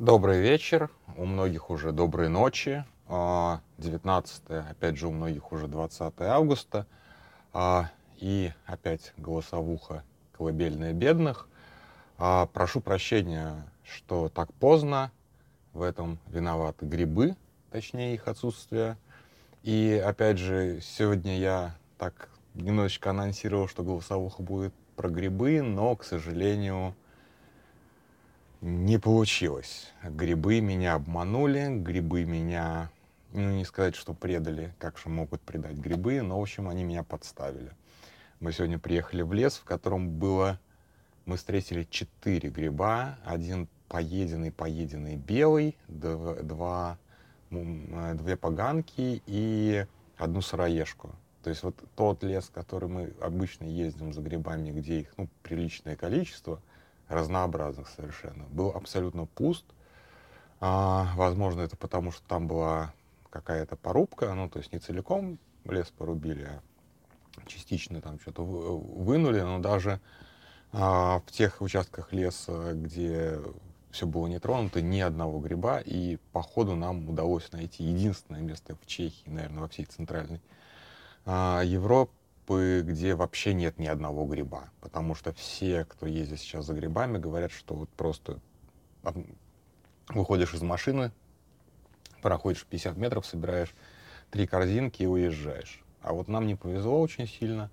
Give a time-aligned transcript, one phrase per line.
[0.00, 2.86] Добрый вечер, у многих уже доброй ночи.
[3.06, 6.86] 19, а, опять же, у многих уже 20 августа.
[7.52, 10.02] А, и опять голосовуха
[10.32, 11.50] колыбельная бедных.
[12.16, 15.12] А, прошу прощения, что так поздно.
[15.74, 17.36] В этом виноваты грибы,
[17.70, 18.96] точнее их отсутствие.
[19.64, 26.04] И опять же, сегодня я так немножечко анонсировал, что голосовуха будет про грибы, но, к
[26.04, 26.94] сожалению,
[28.60, 29.90] не получилось.
[30.04, 32.90] Грибы меня обманули, грибы меня,
[33.32, 37.02] ну не сказать, что предали, как же могут предать грибы, но, в общем, они меня
[37.02, 37.72] подставили.
[38.40, 40.58] Мы сегодня приехали в лес, в котором было,
[41.24, 46.98] мы встретили четыре гриба, один поеденный, поеденный белый, два,
[47.50, 49.86] э, две поганки и
[50.16, 51.10] одну сыроежку.
[51.42, 55.96] То есть вот тот лес, который мы обычно ездим за грибами, где их ну, приличное
[55.96, 56.60] количество–
[57.10, 58.44] разнообразных совершенно.
[58.44, 59.66] Был абсолютно пуст.
[60.60, 62.94] А, возможно, это потому, что там была
[63.28, 66.44] какая-то порубка, ну, то есть не целиком лес порубили,
[67.36, 70.00] а частично там что-то вынули, но даже
[70.72, 73.40] а, в тех участках леса, где
[73.90, 78.76] все было не тронуто, ни одного гриба, и по ходу нам удалось найти единственное место
[78.76, 80.40] в Чехии, наверное, во всей центральной
[81.24, 82.12] а, Европе,
[82.50, 84.70] группы, где вообще нет ни одного гриба.
[84.80, 88.38] Потому что все, кто ездит сейчас за грибами, говорят, что вот просто
[90.08, 91.12] выходишь из машины,
[92.22, 93.74] проходишь 50 метров, собираешь
[94.30, 95.82] три корзинки и уезжаешь.
[96.02, 97.70] А вот нам не повезло очень сильно.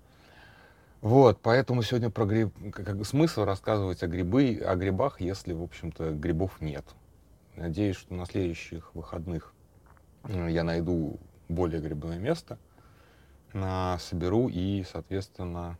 [1.00, 2.52] Вот, поэтому сегодня про гриб...
[2.72, 6.84] как, смысл рассказывать о, грибы, о грибах, если, в общем-то, грибов нет.
[7.54, 9.54] Надеюсь, что на следующих выходных
[10.24, 12.58] э, я найду более грибное место–
[13.98, 15.78] соберу и, соответственно,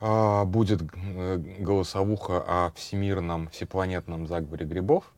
[0.00, 5.12] а, будет э, голосовуха о всемирном, всепланетном заговоре грибов,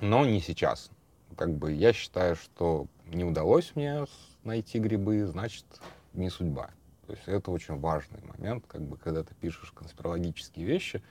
[0.00, 0.90] но не сейчас.
[1.36, 4.06] Как бы я считаю, что не удалось мне
[4.44, 5.66] найти грибы, значит,
[6.14, 6.70] не судьба.
[7.06, 11.02] То есть это очень важный момент, как бы, когда ты пишешь конспирологические вещи,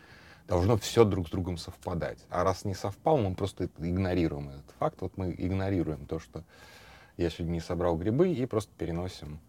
[0.48, 2.26] должно все друг с другом совпадать.
[2.30, 5.02] А раз не совпал, мы просто игнорируем этот факт.
[5.02, 6.44] Вот мы игнорируем то, что
[7.18, 9.40] я сегодня не собрал грибы и просто переносим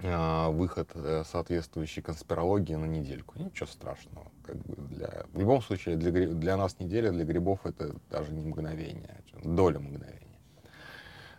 [0.00, 3.38] э, выход э, соответствующей конспирологии на недельку.
[3.38, 4.30] Ничего страшного.
[4.44, 8.44] Как бы для, в любом случае, для, для нас неделя, для грибов это даже не
[8.44, 10.38] мгновение, а доля мгновения.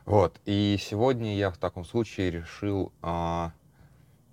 [0.06, 0.40] Вот.
[0.46, 3.50] И сегодня я в таком случае решил э,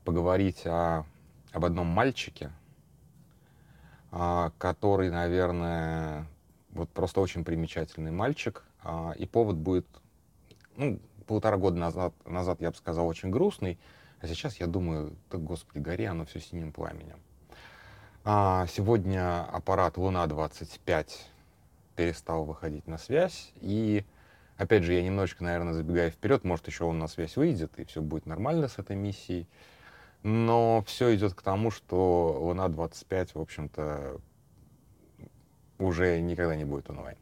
[0.05, 1.05] поговорить о,
[1.53, 2.53] об одном мальчике,
[4.13, 6.27] э, который, наверное,
[6.71, 8.63] вот просто очень примечательный мальчик.
[8.85, 9.87] Э, и повод будет
[10.79, 13.79] ну, полтора года назад, назад я бы сказал, очень грустный,
[14.21, 17.21] а сейчас я думаю, да, господи, гори оно все синим пламенем.
[18.25, 21.09] А, сегодня аппарат Луна-25
[21.95, 24.05] перестал выходить на связь, и
[24.57, 28.03] опять же, я немножечко, наверное, забегая вперед, может, еще он на связь выйдет, и все
[28.03, 29.47] будет нормально с этой миссией.
[30.25, 34.21] Но все идет к тому, что Луна-25, в общем-то,
[35.79, 37.17] уже никогда не будет онлайн.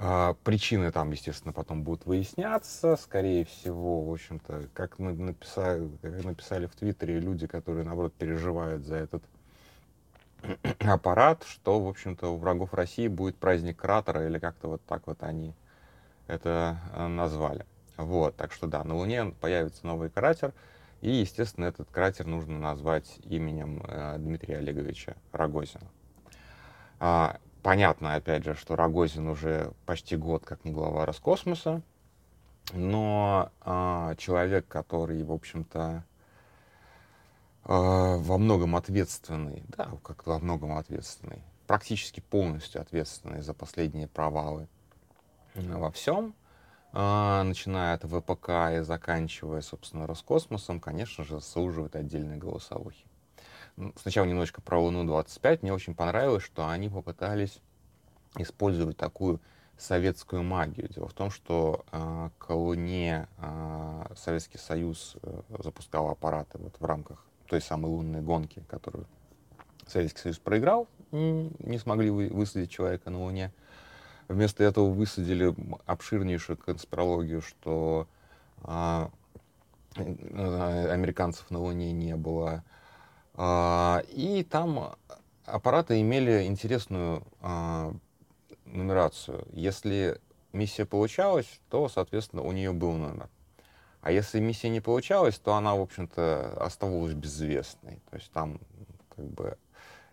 [0.00, 2.96] А, причины там, естественно, потом будут выясняться.
[2.96, 8.86] Скорее всего, в общем-то, как мы написали, как написали в Твиттере люди, которые, наоборот, переживают
[8.86, 9.24] за этот
[10.78, 15.24] аппарат, что, в общем-то, у врагов России будет праздник кратера, или как-то вот так вот
[15.24, 15.52] они
[16.28, 17.66] это э, назвали.
[17.96, 20.52] Вот, так что да, на Луне появится новый кратер,
[21.00, 25.88] и, естественно, этот кратер нужно назвать именем э, Дмитрия Олеговича Рогозина.
[27.00, 31.82] А, Понятно, опять же, что Рогозин уже почти год как не глава Роскосмоса,
[32.72, 36.02] но э, человек, который, в общем-то,
[37.64, 44.66] э, во многом ответственный, да, как во многом ответственный, практически полностью ответственный за последние провалы
[45.54, 46.34] во всем,
[46.94, 53.04] э, начиная от ВПК и заканчивая, собственно, Роскосмосом, конечно же, заслуживает отдельной голосовухи
[53.96, 55.60] сначала немножечко про Луну-25.
[55.62, 57.60] Мне очень понравилось, что они попытались
[58.36, 59.40] использовать такую
[59.76, 60.88] советскую магию.
[60.88, 66.84] Дело в том, что э, к Луне э, Советский Союз э, запускал аппараты вот в
[66.84, 69.06] рамках той самой лунной гонки, которую
[69.86, 73.52] Советский Союз проиграл, не смогли вы, высадить человека на Луне.
[74.26, 75.54] Вместо этого высадили
[75.86, 78.06] обширнейшую конспирологию, что
[78.64, 79.08] э,
[79.96, 82.62] американцев на Луне не было,
[83.38, 84.96] и там
[85.44, 87.94] аппараты имели интересную а,
[88.64, 89.46] нумерацию.
[89.52, 90.20] Если
[90.52, 93.28] миссия получалась, то, соответственно, у нее был номер.
[94.00, 98.00] А если миссия не получалась, то она, в общем-то, оставалась безвестной.
[98.10, 98.60] То есть там
[99.14, 99.58] как бы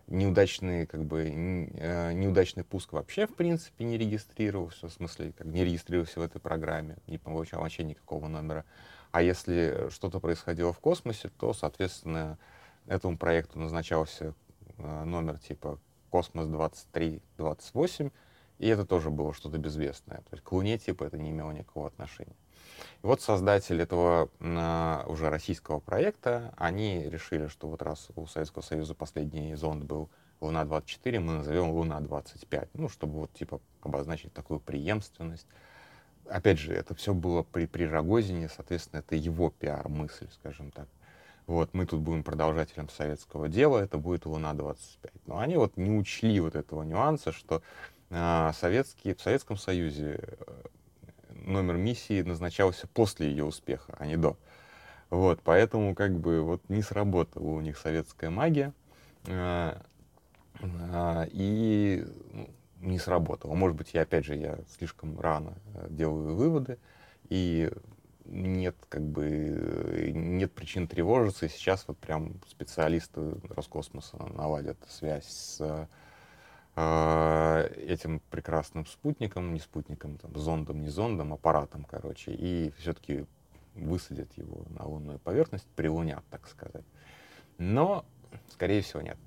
[0.08, 5.64] неудачный, как бы, э, неудачный пуск вообще, в принципе, не регистрировался, в смысле, как не
[5.64, 8.64] регистрировался в этой программе, не получал вообще никакого номера.
[9.12, 12.38] А если что-то происходило в космосе, то, соответственно,
[12.86, 14.34] этому проекту назначался
[14.78, 15.78] э, номер типа
[16.10, 18.10] Космос 2328,
[18.58, 20.18] и это тоже было что-то безвестное.
[20.18, 22.36] То есть к Луне типа это не имело никакого отношения.
[23.02, 28.62] И вот создатели этого э, уже российского проекта, они решили, что вот раз у Советского
[28.62, 30.10] Союза последний зонд был
[30.40, 35.46] Луна-24, мы назовем Луна-25, ну, чтобы вот типа обозначить такую преемственность.
[36.28, 40.88] Опять же, это все было при, при Рогозине, соответственно, это его пиар-мысль, скажем так.
[41.46, 45.10] Вот, мы тут будем продолжателем советского дела, это будет Луна-25.
[45.26, 47.62] Но они вот не учли вот этого нюанса, что
[48.10, 50.44] э, советские, в Советском Союзе э,
[51.30, 54.36] номер миссии назначался после ее успеха, а не до.
[55.10, 58.72] Вот, поэтому как бы вот не сработала у них советская магия.
[59.26, 59.78] Э,
[60.60, 62.50] э, и ну,
[62.80, 63.54] не сработало.
[63.54, 66.78] Может быть, я опять же, я слишком рано э, делаю выводы,
[67.28, 67.70] и
[68.28, 71.46] нет как бы нет причин тревожиться.
[71.46, 75.88] И сейчас вот прям специалисты Роскосмоса наладят связь с
[76.76, 83.26] э, этим прекрасным спутником, не спутником, там, зондом, не зондом, аппаратом, короче, и все-таки
[83.74, 86.84] высадят его на лунную поверхность, прилунят, так сказать.
[87.58, 88.04] Но,
[88.50, 89.18] скорее всего, нет.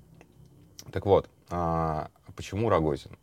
[0.92, 3.16] Так вот, а, почему Рогозин?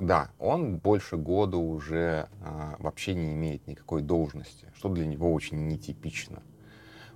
[0.00, 5.66] Да, он больше года уже а, вообще не имеет никакой должности, что для него очень
[5.66, 6.42] нетипично.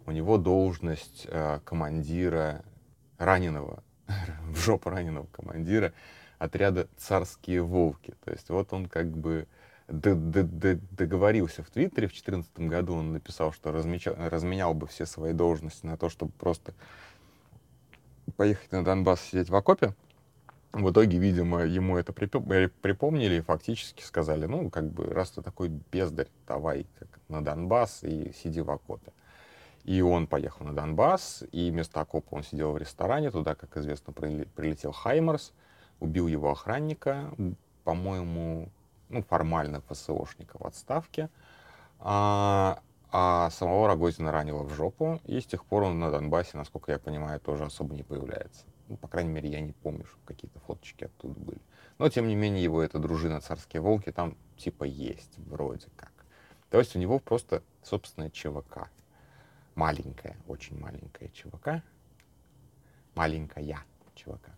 [0.06, 2.64] У него должность а, командира
[3.18, 3.84] раненого,
[4.48, 5.92] в жопу раненого командира
[6.38, 8.14] отряда «Царские волки».
[8.24, 9.46] То есть вот он как бы
[9.88, 12.08] договорился в Твиттере.
[12.08, 16.32] В 2014 году он написал, что размечал, разменял бы все свои должности на то, чтобы
[16.32, 16.74] просто
[18.36, 19.94] поехать на Донбасс сидеть в окопе.
[20.72, 25.68] В итоге, видимо, ему это припомнили и фактически сказали, ну, как бы, раз ты такой
[25.68, 29.12] бездарь, давай как на Донбасс и сиди в окопе.
[29.84, 34.14] И он поехал на Донбасс, и вместо окопа он сидел в ресторане, туда, как известно,
[34.14, 35.52] прилетел Хаймерс,
[36.00, 37.30] убил его охранника,
[37.84, 38.70] по-моему,
[39.10, 41.28] ну, формально ФСОшника в отставке,
[41.98, 42.78] а,
[43.10, 46.98] а самого Рогозина ранило в жопу, и с тех пор он на Донбассе, насколько я
[46.98, 48.64] понимаю, тоже особо не появляется.
[48.92, 51.62] Ну, по крайней мере, я не помню, что какие-то фоточки оттуда были.
[51.96, 56.12] Но, тем не менее, его эта дружина «Царские волки» там типа есть, вроде как.
[56.68, 58.90] То есть у него просто собственная ЧВК.
[59.76, 61.82] Маленькая, очень маленькая ЧВК.
[63.14, 63.78] Маленькая
[64.14, 64.50] ЧВК.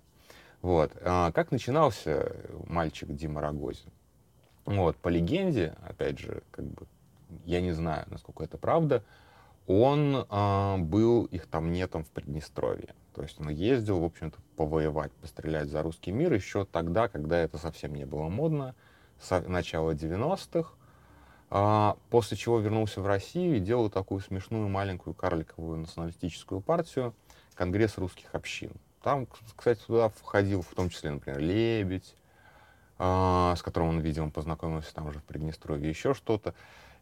[0.60, 0.90] Вот.
[1.02, 2.34] А как начинался
[2.66, 3.92] мальчик Дима Рогозин?
[4.64, 6.88] Вот, по легенде, опять же, как бы,
[7.44, 9.04] я не знаю, насколько это правда,
[9.66, 12.94] он а, был их там нетом в Приднестровье.
[13.14, 17.58] То есть он ездил, в общем-то, повоевать, пострелять за русский мир еще тогда, когда это
[17.58, 18.74] совсем не было модно,
[19.20, 20.72] с начала 90-х.
[21.50, 27.14] А, после чего вернулся в Россию и делал такую смешную маленькую карликовую националистическую партию
[27.54, 28.72] Конгресс русских общин.
[29.02, 32.16] Там, кстати, туда входил в том числе, например, Лебедь,
[32.98, 36.54] с которым он, видимо, познакомился там же в Приднестровье, еще что-то.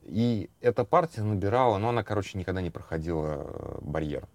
[0.03, 4.27] И эта партия набирала, но она, короче, никогда не проходила э, барьер.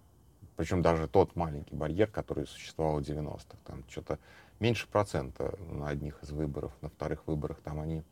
[0.56, 3.58] Причем даже тот маленький барьер, который существовал в 90-х.
[3.64, 4.18] Там что-то
[4.60, 8.02] меньше процента на одних из выборов, на вторых выборах там они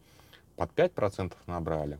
[0.56, 1.98] под 5% набрали.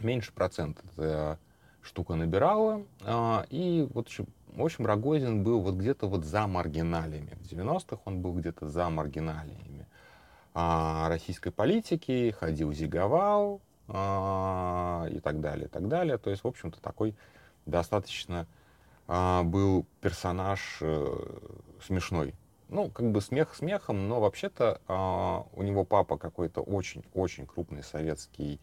[0.00, 1.38] Меньше процента эта
[1.80, 2.84] штука набирала.
[3.02, 7.36] А, и вот в общем, Рогозин был вот где-то вот за маргиналиями.
[7.40, 9.93] В 90-х он был где-то за маргиналиями а,
[10.54, 16.16] российской политики, ходил, зиговал а, и так далее, и так далее.
[16.18, 17.14] То есть, в общем-то, такой
[17.66, 18.46] достаточно
[19.06, 22.34] а, был персонаж а, смешной.
[22.68, 28.60] Ну, как бы смех смехом, но вообще-то а, у него папа какой-то очень-очень крупный советский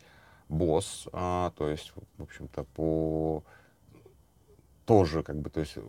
[0.49, 3.43] босс, а, то есть, в общем-то, по
[4.91, 5.81] тоже как бы, то есть э,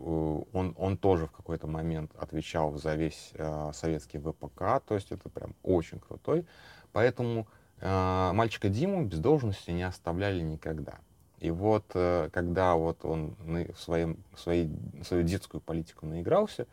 [0.52, 5.28] он, он тоже в какой-то момент отвечал за весь э, советский ВПК, то есть это
[5.28, 6.46] прям очень крутой.
[6.92, 7.48] Поэтому
[7.80, 11.00] э, мальчика Диму без должности не оставляли никогда.
[11.40, 16.68] И вот э, когда вот он в, своем, в, своей, в свою детскую политику наигрался,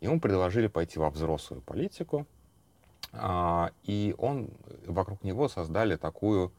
[0.00, 2.26] ему предложили пойти во взрослую политику,
[3.12, 4.50] э, и он,
[4.84, 6.52] вокруг него создали такую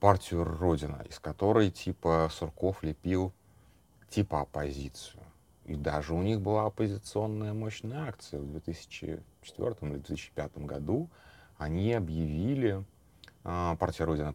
[0.00, 3.32] партию Родина, из которой типа Сурков лепил
[4.14, 5.22] типа оппозицию.
[5.64, 11.08] И даже у них была оппозиционная мощная акция в 2004 или 2005 году.
[11.58, 12.84] Они объявили,
[13.42, 14.32] а, партия Родина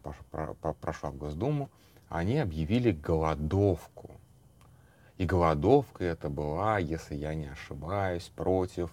[0.80, 1.70] прошла в Госдуму,
[2.10, 4.10] они объявили голодовку.
[5.16, 8.92] И голодовка это была, если я не ошибаюсь, против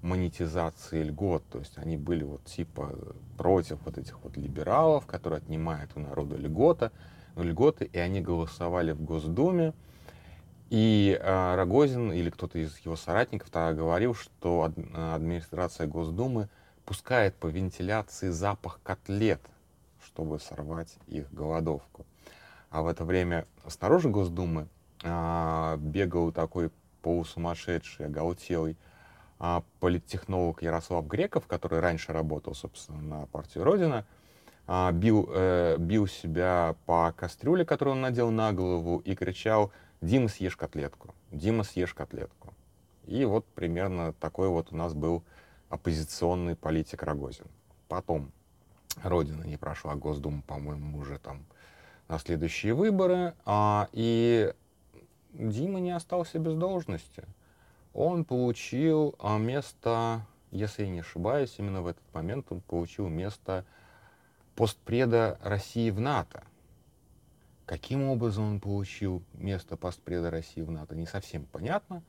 [0.00, 2.90] монетизации льгот, то есть они были вот типа
[3.36, 6.90] против вот этих вот либералов, которые отнимают у народа льгота,
[7.36, 9.74] льготы, и они голосовали в Госдуме,
[10.72, 16.48] и э, Рогозин или кто-то из его соратников тогда говорил, что ад, администрация Госдумы
[16.86, 19.42] пускает по вентиляции запах котлет,
[20.02, 22.06] чтобы сорвать их голодовку.
[22.70, 24.66] А в это время снаружи Госдумы
[25.02, 26.70] э, бегал такой
[27.02, 28.78] полусумасшедший, оголтелый
[29.38, 34.06] а, политтехнолог Ярослав Греков, который раньше работал, собственно, на партию Родина,
[34.66, 39.70] а, бил, э, бил себя по кастрюле, которую он надел на голову, и кричал
[40.02, 41.14] «Дима, съешь котлетку!
[41.30, 42.52] Дима, съешь котлетку!»
[43.06, 45.24] И вот примерно такой вот у нас был
[45.70, 47.46] оппозиционный политик Рогозин.
[47.88, 48.30] Потом
[49.02, 51.46] Родина не прошла Госдуму, по-моему, уже там
[52.08, 54.52] на следующие выборы, а, и
[55.32, 57.24] Дима не остался без должности
[57.94, 63.64] он получил а, место, если я не ошибаюсь, именно в этот момент он получил место
[64.54, 66.44] постпреда России в НАТО.
[67.66, 72.02] Каким образом он получил место постпреда России в НАТО, не совсем понятно,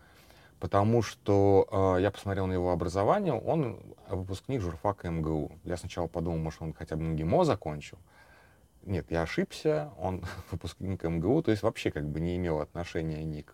[0.60, 5.60] потому что э, я посмотрел на его образование, он выпускник журфака МГУ.
[5.64, 8.00] Я сначала подумал, может, он хотя бы МГИМО закончил.
[8.84, 13.42] Нет, я ошибся, он выпускник МГУ, то есть вообще как бы не имел отношения ни
[13.42, 13.54] к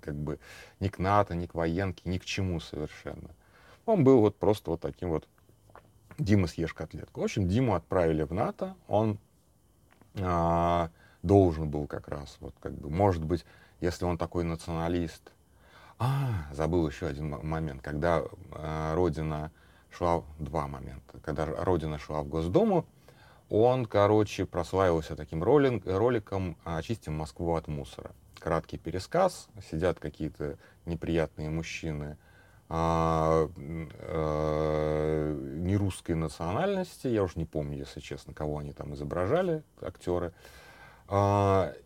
[0.00, 0.38] как бы
[0.80, 3.30] ни к НАТО, ни к военке, ни к чему совершенно.
[3.84, 5.28] Он был вот просто вот таким вот
[6.18, 7.20] Дима съешь котлетку.
[7.20, 9.18] В общем, Диму отправили в НАТО, он
[10.20, 10.90] а,
[11.22, 13.44] должен был как раз, вот как бы, может быть,
[13.80, 15.32] если он такой националист.
[15.98, 19.52] А, забыл еще один момент, когда а, Родина
[19.90, 22.86] шла, два момента, когда Родина шла в Госдуму,
[23.48, 28.12] он, короче, прославился таким ролик, роликом «Очистим Москву от мусора»
[28.42, 32.18] краткий пересказ, сидят какие-то неприятные мужчины
[32.68, 33.48] а,
[34.00, 40.32] а, не русской национальности, я уже не помню, если честно, кого они там изображали, актеры,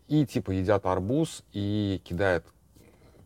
[0.07, 2.45] и типа едят арбуз и кидают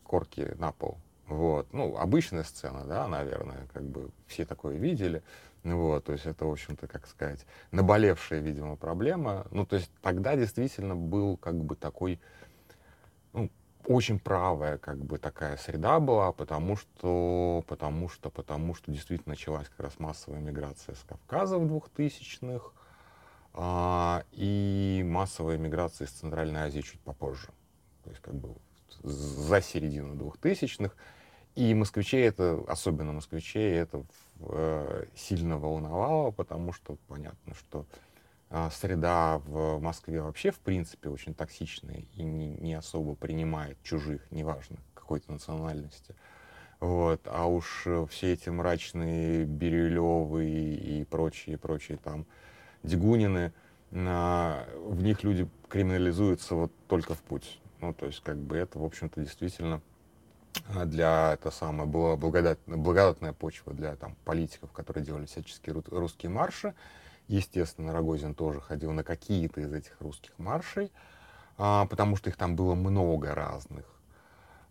[0.03, 0.97] корки на пол.
[1.27, 1.71] Вот.
[1.73, 5.21] Ну, обычная сцена, да, наверное, как бы все такое видели.
[5.63, 9.45] Вот, то есть это, в общем-то, как сказать, наболевшая, видимо, проблема.
[9.51, 12.19] Ну, то есть тогда действительно был как бы такой
[13.87, 19.67] очень правая как бы такая среда была, потому что, потому что, потому что действительно началась
[19.69, 22.80] как раз массовая миграция с Кавказа в 2000-х а,
[23.53, 27.49] и массовая миграция из Центральной Азии чуть попозже,
[28.03, 28.55] то есть как бы
[29.03, 30.93] за середину 2000-х.
[31.55, 34.05] И москвичей это, особенно москвичей, это
[34.39, 37.85] э, сильно волновало, потому что понятно, что
[38.49, 44.29] а, среда в Москве вообще, в принципе, очень токсичная и не, не особо принимает чужих,
[44.29, 46.15] неважно, какой-то национальности.
[46.81, 47.21] Вот.
[47.25, 52.25] А уж все эти мрачные Бирюлевы и прочие, прочие там
[52.83, 53.53] Дегунины,
[53.91, 57.59] в них люди криминализуются вот только в путь.
[57.81, 59.81] Ну, то есть, как бы это, в общем-то, действительно
[60.75, 66.29] а, для это самое была благодатная, благодатная почва для там политиков, которые делали всяческие русские
[66.29, 66.73] марши.
[67.27, 70.91] Естественно, Рогозин тоже ходил на какие-то из этих русских маршей,
[71.57, 73.85] а, потому что их там было много разных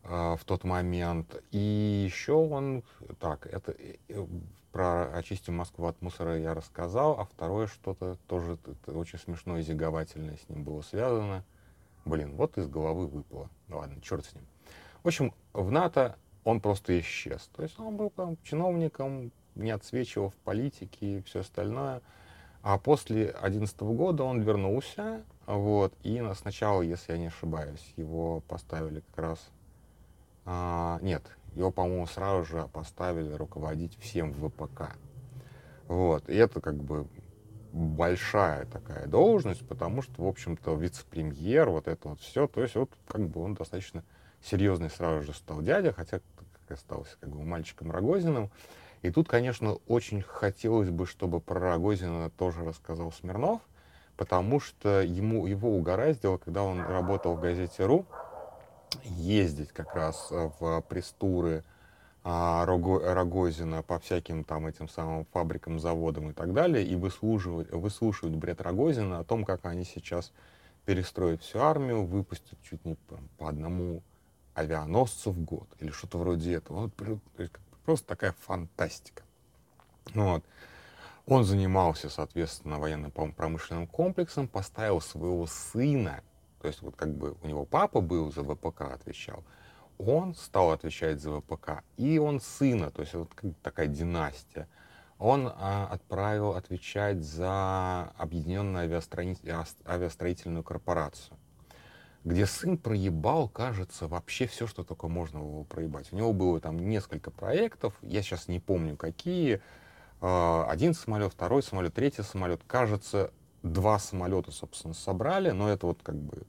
[0.02, 1.42] в тот момент.
[1.50, 1.58] И
[2.06, 2.82] еще он,
[3.18, 3.74] так, это
[4.08, 4.26] э,
[4.72, 9.62] про «Очистим Москву от мусора» я рассказал, а второе что-то тоже это очень смешное и
[9.62, 11.44] зиговательное с ним было связано.
[12.04, 13.50] Блин, вот из головы выпало.
[13.68, 14.46] Ну ладно, черт с ним.
[15.02, 17.50] В общем, в НАТО он просто исчез.
[17.54, 22.00] То есть он был там чиновником, не отсвечивал в политике и все остальное.
[22.62, 29.00] А после 2011 года он вернулся, вот, и сначала, если я не ошибаюсь, его поставили
[29.00, 29.50] как раз...
[30.44, 31.22] А, нет,
[31.54, 34.96] его, по-моему, сразу же поставили руководить всем ВПК.
[35.88, 37.06] Вот, и это как бы
[37.72, 42.90] большая такая должность, потому что, в общем-то, вице-премьер, вот это вот все, то есть вот
[43.08, 44.04] как бы он достаточно
[44.42, 48.50] серьезный сразу же стал дядя, хотя как остался как бы мальчиком Рогозиным.
[49.02, 53.60] И тут, конечно, очень хотелось бы, чтобы про Рогозина тоже рассказал Смирнов,
[54.16, 58.04] потому что ему, его угораздило, когда он работал в газете «Ру»,
[59.04, 61.64] ездить как раз в престуры
[62.22, 68.34] а, Рогозина по всяким там этим самым фабрикам, заводам и так далее, и выслушивать, выслушивать
[68.34, 70.32] бред Рогозина о том, как они сейчас
[70.84, 72.96] перестроят всю армию, выпустят чуть не
[73.38, 74.02] по, одному
[74.54, 76.90] авианосцу в год или что-то вроде этого.
[77.84, 79.22] Просто такая фантастика.
[80.14, 80.44] Вот.
[81.26, 86.22] Он занимался, соответственно, военно-промышленным комплексом, поставил своего сына,
[86.60, 89.44] то есть вот как бы у него папа был за ВПК отвечал,
[89.98, 93.30] он стал отвечать за ВПК, и он сына, то есть вот
[93.62, 94.68] такая династия.
[95.18, 98.90] Он а, отправил отвечать за Объединенную
[99.84, 101.36] авиастроительную корпорацию,
[102.24, 106.10] где сын проебал, кажется, вообще все, что только можно было проебать.
[106.12, 109.60] У него было там несколько проектов, я сейчас не помню какие.
[110.22, 112.62] А, один самолет, второй самолет, третий самолет.
[112.66, 113.30] Кажется,
[113.62, 116.42] два самолета, собственно, собрали, но это вот как бы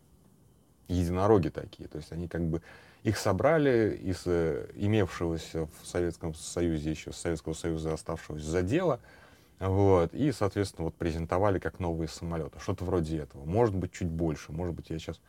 [0.88, 1.88] единороги такие.
[1.88, 2.62] То есть они как бы
[3.04, 9.00] их собрали из э, имевшегося в Советском Союзе, еще Советского Союза оставшегося задела,
[9.60, 12.60] вот, и, соответственно, вот презентовали как новые самолеты.
[12.60, 13.46] Что-то вроде этого.
[13.46, 14.52] Может быть, чуть больше.
[14.52, 15.22] Может быть, я сейчас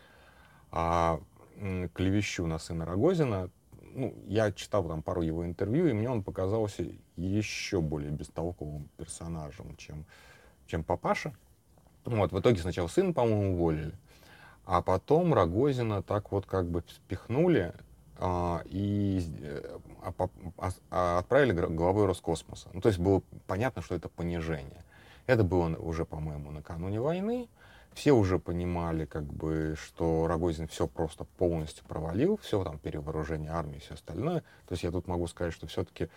[0.71, 1.21] а,
[1.93, 3.51] клевещу на сына Рогозина.
[3.95, 6.87] Ну, я читал там пару его интервью, и мне он показался
[7.17, 10.07] еще более бестолковым персонажем, чем,
[10.67, 11.35] чем папаша.
[12.05, 13.93] Вот, в итоге сначала сына, по-моему, уволили.
[14.65, 17.73] А потом Рогозина так вот как бы спихнули
[18.19, 19.23] а, и
[20.03, 20.29] а,
[20.59, 22.69] а, а, отправили главой Роскосмоса.
[22.73, 24.85] Ну, то есть было понятно, что это понижение.
[25.27, 27.49] Это было уже, по-моему, накануне войны.
[27.95, 33.81] Все уже понимали, как бы, что Рогозин все просто полностью провалил, все там перевооружение армии
[33.81, 34.41] все остальное.
[34.67, 36.09] То есть я тут могу сказать, что все-таки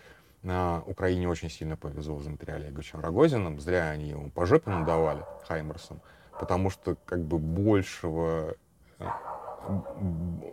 [0.86, 3.60] Украине очень сильно повезло с Дмитрием Олеговичем Рогозиным.
[3.60, 6.00] Зря они ему по жопе надавали, Хаймерсом
[6.38, 8.56] потому что как бы большего
[8.98, 9.06] э,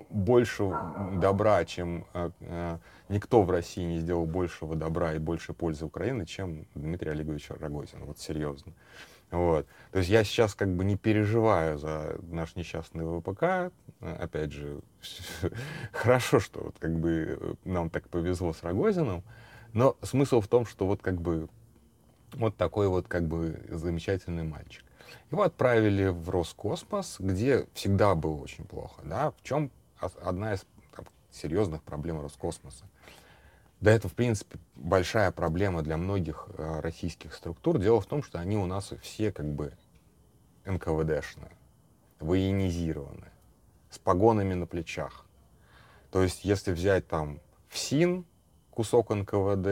[0.10, 0.72] больше
[1.14, 2.78] добра, чем э, э,
[3.10, 8.06] никто в России не сделал большего добра и больше пользы Украины, чем Дмитрий Олегович Рогозин.
[8.06, 8.74] Вот серьезно.
[9.32, 9.68] Вот.
[9.92, 13.74] То есть я сейчас как бы не переживаю за наш несчастный ВПК.
[14.00, 14.82] Опять же,
[15.92, 19.24] хорошо, что вот как бы нам так повезло с Рогозиным.
[19.74, 21.50] Но смысл в том, что вот как бы
[22.34, 24.84] вот такой вот как бы замечательный мальчик.
[25.32, 29.02] Его отправили в Роскосмос, где всегда было очень плохо.
[29.04, 29.32] Да?
[29.32, 29.72] В чем
[30.22, 30.66] одна из
[30.96, 32.86] там, серьезных проблем Роскосмоса?
[33.80, 37.80] Да, это, в принципе, большая проблема для многих э, российских структур.
[37.80, 39.74] Дело в том, что они у нас все как бы
[40.66, 41.52] НКВДшные,
[42.20, 43.34] военизированные,
[43.90, 45.26] с погонами на плечах.
[46.12, 48.26] То есть, если взять там ФСИН,
[48.74, 49.68] кусок НКВД,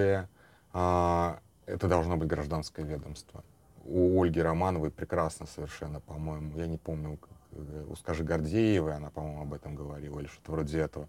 [0.74, 1.36] э,
[1.66, 3.44] это должно быть гражданское ведомство
[3.86, 7.20] у Ольги Романовой прекрасно совершенно, по-моему, я не помню,
[7.52, 11.08] э, у Скажи Гордеевой, она, по-моему, об этом говорила, или что-то вроде этого.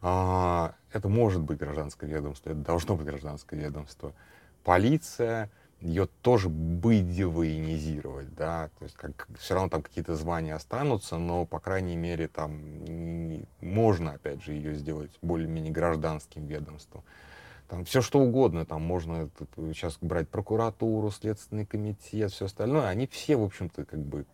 [0.00, 4.12] А, это может быть гражданское ведомство, это должно быть гражданское ведомство.
[4.64, 5.50] Полиция,
[5.80, 11.46] ее тоже быть военизировать, да, то есть как, все равно там какие-то звания останутся, но,
[11.46, 12.60] по крайней мере, там
[13.60, 17.04] можно, опять же, ее сделать более-менее гражданским ведомством.
[17.68, 23.36] Там все что угодно, там можно сейчас брать прокуратуру, следственный комитет, все остальное, они все,
[23.36, 24.26] в общем-то, как бы,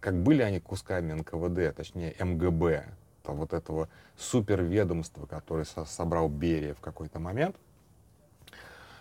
[0.00, 2.86] как были они кусками НКВД, точнее МГБ,
[3.22, 7.56] там вот этого суперведомства, которое со собрал Берия в какой-то момент,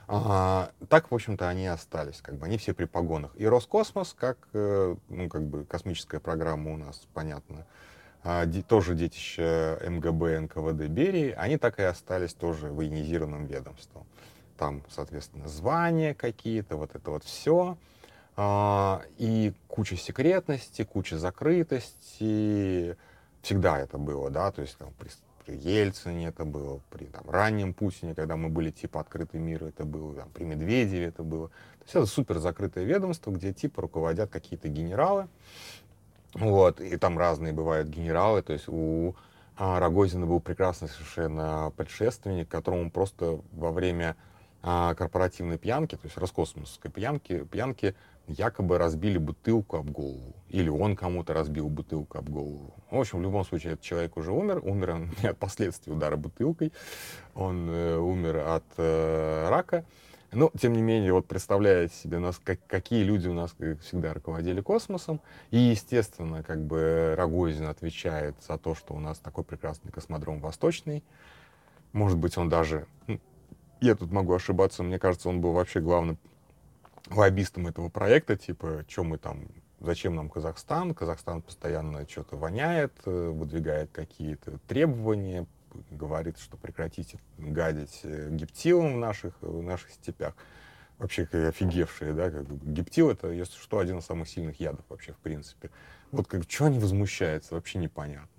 [0.07, 3.31] а, так, в общем-то, они остались, как бы они все при погонах.
[3.35, 7.65] И Роскосмос, как, э, ну, как бы космическая программа у нас, понятно,
[8.23, 14.05] а, тоже детище МГБ, НКВД Берии, они так и остались тоже военизированным ведомством.
[14.57, 17.77] Там, соответственно, звания какие-то, вот это вот все.
[18.37, 22.97] А, и куча секретности, куча закрытости.
[23.41, 24.93] Всегда это было, да, то есть там,
[25.47, 29.85] при, Ельцине это было, при там, раннем Путине, когда мы были типа открытый мир, это
[29.85, 31.47] было, там, при Медведеве это было.
[31.47, 35.27] То есть это супер закрытое ведомство, где типа руководят какие-то генералы,
[36.33, 39.15] вот, и там разные бывают генералы, то есть у
[39.55, 44.15] а, Рогозина был прекрасный совершенно предшественник, которому просто во время
[44.61, 47.95] а, корпоративной пьянки, то есть роскосмосской пьянки, пьянки
[48.27, 50.35] якобы разбили бутылку об голову.
[50.49, 52.73] Или он кому-то разбил бутылку об голову.
[52.91, 54.61] В общем, в любом случае, этот человек уже умер.
[54.63, 56.73] Умер он не от последствий удара бутылкой.
[57.35, 59.85] Он э, умер от э, рака.
[60.33, 64.59] Но, тем не менее, вот представляете себе, нас, как, какие люди у нас всегда руководили
[64.59, 65.21] космосом.
[65.51, 71.03] И, естественно, как бы Рогозин отвечает за то, что у нас такой прекрасный космодром Восточный.
[71.93, 72.87] Может быть, он даже...
[73.07, 73.21] Ну,
[73.79, 76.17] я тут могу ошибаться, мне кажется, он был вообще главным
[77.09, 79.47] лоббистом этого проекта, типа, что мы там,
[79.79, 80.93] зачем нам Казахстан?
[80.93, 85.45] Казахстан постоянно что-то воняет, э, выдвигает какие-то требования,
[85.91, 90.33] говорит, что прекратите гадить э, гептилом в наших, в наших степях.
[90.97, 95.17] Вообще офигевшие, да, как гептил это, если что, один из самых сильных ядов вообще, в
[95.17, 95.69] принципе.
[96.11, 98.29] Вот как, что они возмущаются, вообще непонятно.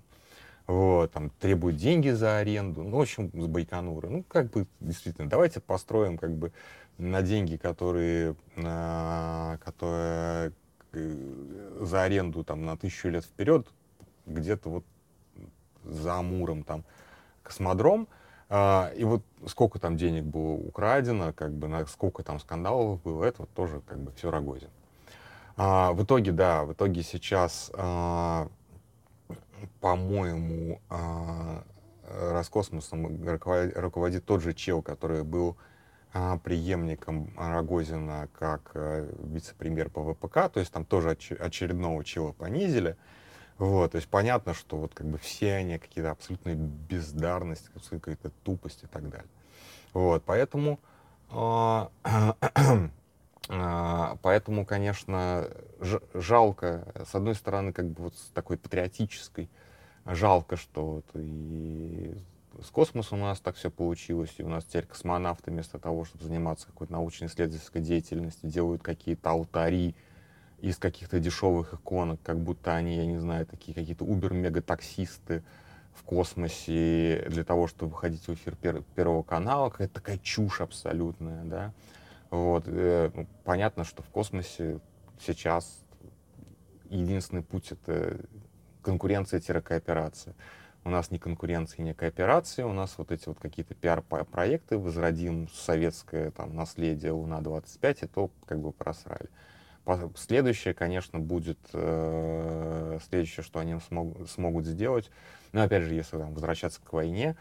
[0.67, 4.09] Вот, там, требуют деньги за аренду, ну, в общем, с Байконура.
[4.09, 6.53] Ну, как бы, действительно, давайте построим, как бы,
[6.99, 10.53] на деньги, которые, которые
[10.93, 13.67] э, за аренду, там, на тысячу лет вперед,
[14.27, 14.85] где-то вот
[15.85, 16.85] за Амуром, там,
[17.43, 18.09] космодром,
[18.51, 23.25] а, и вот сколько там денег было украдено, как бы, на сколько там скандалов было,
[23.25, 24.71] это вот тоже как бы все Рогозин.
[25.57, 28.49] А, в итоге, да, в итоге сейчас, а,
[29.81, 31.65] по-моему, а,
[32.09, 35.59] Роскосмосом руководит тот же чел, который был
[36.13, 42.97] преемником Рогозина как а, вице-премьер по ВПК, то есть там тоже оч- очередного чела понизили.
[43.59, 48.31] Вот, то есть понятно, что вот как бы все они какие-то абсолютные бездарности, абсолютно какая-то
[48.45, 49.29] тупость и так далее.
[49.93, 50.79] Вот, поэтому,
[51.31, 52.89] э, э,
[54.23, 55.49] поэтому, конечно,
[56.15, 59.51] жалко, с одной стороны, как бы вот с такой патриотической,
[60.07, 62.17] жалко, что вот и
[62.63, 66.25] с космосом у нас так все получилось, и у нас теперь космонавты вместо того, чтобы
[66.25, 69.95] заниматься какой-то научно-исследовательской деятельностью, делают какие-то алтари,
[70.61, 75.45] из каких-то дешевых иконок, как будто они, я не знаю, такие какие-то убер-мега-таксисты
[75.95, 79.71] в космосе для того, чтобы выходить в эфир пер- Первого канала.
[79.71, 81.73] Какая-то такая чушь абсолютная, да.
[82.31, 82.65] Вот.
[82.67, 84.81] Э, ну, понятно, что в космосе
[85.21, 85.81] сейчас
[86.91, 88.19] единственный путь— это
[88.83, 90.35] конкуренция-кооперация.
[90.85, 96.31] У нас не конкуренция, не кооперация, у нас вот эти вот какие-то пиар-проекты, возродим советское
[96.31, 99.29] там наследие Луна-25, и то как бы просрали.
[100.17, 105.11] Следующее, конечно, будет, э, следующее, что они смог, смогут сделать,
[105.53, 107.37] но опять же, если там, возвращаться к войне,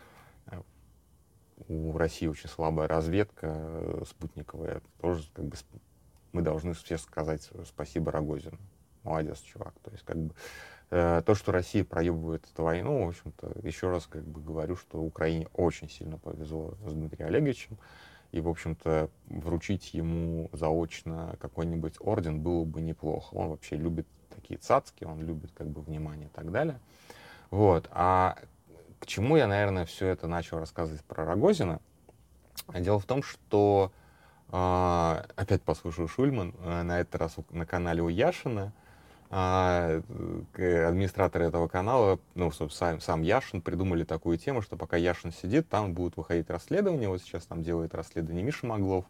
[0.46, 0.62] э,
[1.68, 5.58] у России очень слабая разведка э, спутниковая, тоже как бы
[6.32, 8.58] мы должны все сказать спасибо Рогозину.
[9.04, 9.74] Молодец, чувак.
[9.84, 10.34] То есть как бы
[10.90, 15.48] то, что Россия проебывает эту войну, в общем-то, еще раз как бы говорю, что Украине
[15.54, 17.78] очень сильно повезло с Дмитрием Олеговичем
[18.32, 23.34] и, в общем-то, вручить ему заочно какой-нибудь орден было бы неплохо.
[23.34, 26.80] Он вообще любит такие цацки, он любит как бы внимание и так далее.
[27.50, 27.90] Вот.
[27.92, 28.38] А
[29.00, 31.80] к чему я, наверное, все это начал рассказывать про Рогозина?
[32.74, 33.92] Дело в том, что
[34.50, 38.74] э, опять послушаю Шульман, э, на этот раз на канале у Яшина,
[39.30, 40.02] а,
[40.54, 45.94] администраторы этого канала, ну, сам, сам Яшин, придумали такую тему, что пока Яшин сидит, там
[45.94, 47.10] будут выходить расследования.
[47.10, 49.06] Вот сейчас там делает расследование Миша Моглов.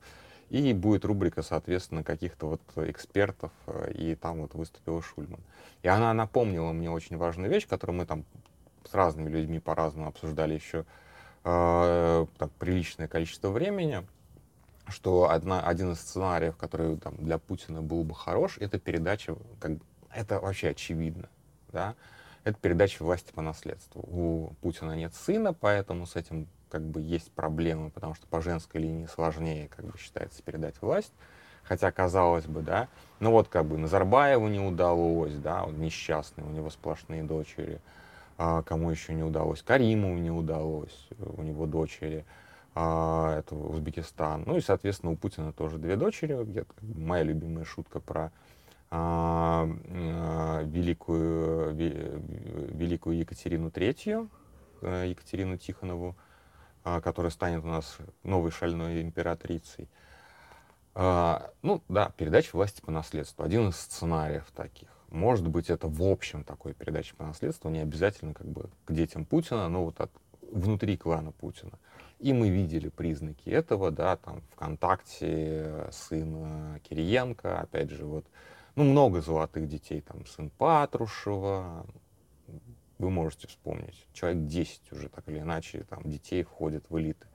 [0.50, 5.42] И будет рубрика, соответственно, каких-то вот экспертов, э, и там вот выступила Шульман.
[5.84, 8.24] И она напомнила мне очень важную вещь, которую мы там
[8.90, 10.86] с разными людьми по-разному обсуждали еще
[11.44, 14.08] э, так, приличное количество времени,
[14.88, 19.74] что одна, один из сценариев, который там, для Путина был бы хорош, это передача как
[19.74, 19.82] бы,
[20.14, 21.30] это вообще очевидно,
[21.72, 21.96] да,
[22.44, 24.02] это передача власти по наследству.
[24.02, 28.82] У Путина нет сына, поэтому с этим как бы есть проблемы, потому что по женской
[28.82, 31.14] линии сложнее, как бы считается, передать власть.
[31.64, 32.88] Хотя, казалось бы, да,
[33.20, 37.82] ну вот как бы Назарбаеву не удалось, да, он несчастный, у него сплошные дочери.
[38.38, 39.62] А, кому еще не удалось?
[39.64, 42.26] Каримову не удалось, у него дочери.
[42.76, 44.44] А, это Узбекистан.
[44.46, 46.36] Ну и, соответственно, у Путина тоже две дочери.
[46.60, 48.32] Это моя любимая шутка про
[50.66, 54.30] великую, великую Екатерину Третью,
[54.82, 56.16] э, Екатерину Тихонову,
[56.84, 59.90] а, которая станет у нас новой шальной императрицей.
[60.96, 63.44] Ну да, передача власти по наследству.
[63.44, 64.90] Один из сценариев таких.
[65.10, 69.24] Может быть, это в общем такой передача по наследству, не обязательно как бы к детям
[69.26, 70.12] Путина, но вот от,
[70.52, 71.78] внутри клана Путина.
[72.20, 78.26] И мы видели признаки этого, да, там ВКонтакте сын Кириенко, опять же, вот
[78.78, 81.88] ну, много золотых детей, там, сын Патрушева,
[83.00, 87.26] вы можете вспомнить, человек 10 уже так или иначе, там, детей входят в элиты.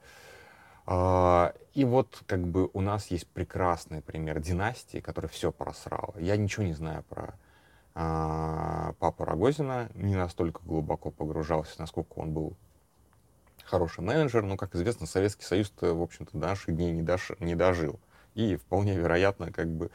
[0.85, 6.13] А, и вот как бы у нас есть прекрасный пример династии, которая все просрала.
[6.17, 7.33] Я ничего не знаю про
[7.93, 12.55] а, папу Рогозина, не настолько глубоко погружался, насколько он был
[13.65, 17.31] хороший менеджер, но, как известно, Советский Союз, в общем-то, до наших дней не, дош...
[17.39, 17.99] не дожил.
[18.33, 19.91] И вполне вероятно, как бы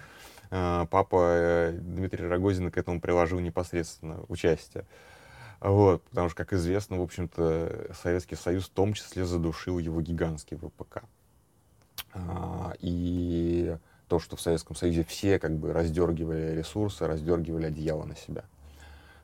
[0.50, 4.84] папа э, Дмитрий Рогозин к этому приложил непосредственно участие.
[5.60, 10.56] Вот, потому что, как известно, в общем-то, Советский Союз в том числе задушил его гигантский
[10.56, 11.02] ВПК.
[12.14, 18.14] А, и то, что в Советском Союзе все как бы раздергивали ресурсы, раздергивали одеяло на
[18.14, 18.44] себя.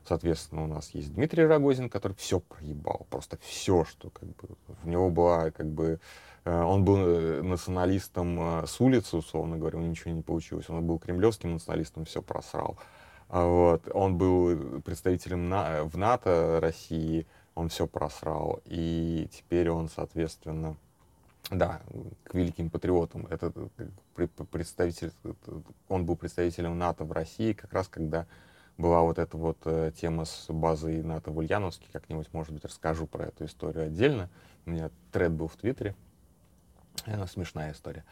[0.05, 4.49] Соответственно, у нас есть Дмитрий Рогозин, который все проебал, просто все, что как бы
[4.83, 9.77] в него была как бы Э, он был э, националистом э, с улицы, условно говоря,
[9.77, 10.69] у него ничего не получилось.
[10.69, 12.77] Он был кремлевским националистом, все просрал.
[13.29, 13.89] А вот.
[13.93, 18.61] Он был представителем на, в НАТО России, он все просрал.
[18.65, 20.77] И теперь он, соответственно,
[21.49, 21.81] да,
[22.23, 23.25] к великим патриотам.
[23.27, 23.51] Это
[24.51, 25.11] представитель,
[25.87, 28.27] он был представителем НАТО в России, как раз когда
[28.77, 33.07] была вот эта вот э, тема с базой НАТО в Ульяновске, как-нибудь, может быть, расскажу
[33.07, 34.29] про эту историю отдельно.
[34.65, 35.95] У меня тред был в Твиттере,
[37.27, 38.03] смешная история.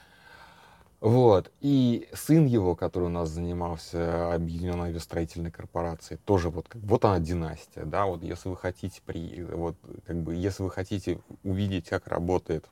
[1.03, 1.51] Вот.
[1.59, 7.83] И сын его, который у нас занимался объединенной авиастроительной корпорацией, тоже вот, вот она династия,
[7.83, 9.75] да, вот если вы хотите, при, вот,
[10.05, 12.69] как бы, если вы хотите увидеть, как работает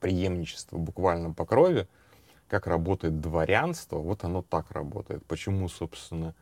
[0.00, 1.86] преемничество буквально по крови,
[2.48, 5.24] как работает дворянство, вот оно так работает.
[5.26, 6.34] Почему, собственно,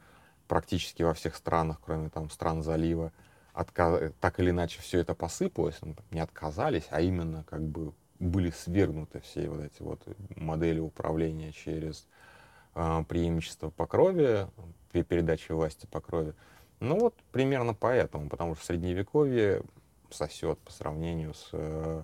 [0.47, 3.13] практически во всех странах, кроме там стран залива,
[3.53, 4.13] отказ...
[4.21, 9.21] так или иначе все это посыпалось, ну, не отказались, а именно как бы были свергнуты
[9.21, 10.01] все вот эти вот
[10.37, 12.07] модели управления через
[12.75, 14.47] э, преемничество по крови,
[14.93, 16.35] при передаче власти по крови.
[16.81, 19.63] Ну вот примерно поэтому, потому что средневековье
[20.11, 22.03] сосет по сравнению с э,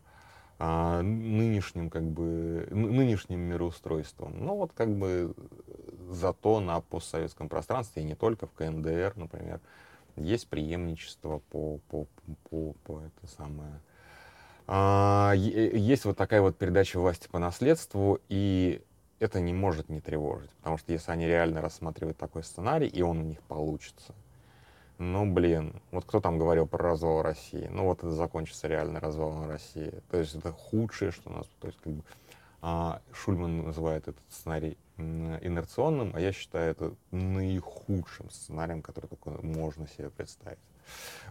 [0.58, 4.44] э, нынешним как бы нынешним мироустройством.
[4.44, 5.34] Ну вот как бы
[6.10, 9.60] зато на постсоветском пространстве и не только в КНДР, например,
[10.16, 12.06] есть преемничество по по
[12.50, 13.80] по, по это самое
[14.66, 18.82] есть вот такая вот передача власти по наследству, и
[19.18, 23.18] это не может не тревожить, потому что если они реально рассматривают такой сценарий, и он
[23.18, 24.14] у них получится,
[24.98, 27.68] ну, блин, вот кто там говорил про развал России?
[27.70, 29.92] Ну, вот это закончится реально развалом России.
[30.10, 31.46] То есть это худшее, что у нас...
[31.60, 32.04] То есть, как бы,
[32.62, 39.88] а, Шульман называет этот сценарий инерционным, а я считаю это наихудшим сценарием, который только можно
[39.88, 40.60] себе представить.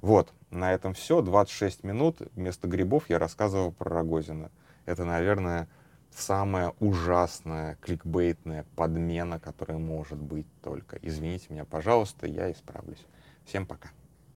[0.02, 1.22] Вот, на этом все.
[1.22, 2.18] 26 минут.
[2.36, 4.52] Вместо грибов я рассказывал про Рогозина.
[4.86, 5.68] Это, наверное,
[6.12, 10.98] самая ужасная кликбейтная подмена, которая может быть только.
[11.02, 13.06] Извините меня, пожалуйста, я исправлюсь.
[13.46, 13.90] Всем пока.